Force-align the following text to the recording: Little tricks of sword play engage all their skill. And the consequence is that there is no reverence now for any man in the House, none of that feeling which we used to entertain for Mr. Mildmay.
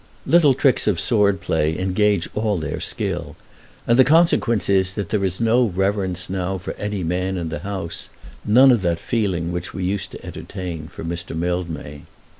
Little 0.25 0.55
tricks 0.55 0.87
of 0.87 0.99
sword 0.99 1.41
play 1.41 1.77
engage 1.77 2.27
all 2.33 2.57
their 2.57 2.79
skill. 2.79 3.35
And 3.85 3.99
the 3.99 4.03
consequence 4.03 4.67
is 4.67 4.95
that 4.95 5.09
there 5.09 5.23
is 5.23 5.39
no 5.39 5.67
reverence 5.67 6.27
now 6.27 6.57
for 6.57 6.73
any 6.77 7.03
man 7.03 7.37
in 7.37 7.49
the 7.49 7.59
House, 7.59 8.09
none 8.43 8.71
of 8.71 8.81
that 8.81 8.97
feeling 8.97 9.51
which 9.51 9.75
we 9.75 9.83
used 9.83 10.09
to 10.13 10.25
entertain 10.25 10.87
for 10.87 11.03
Mr. 11.03 11.35
Mildmay. 11.35 12.01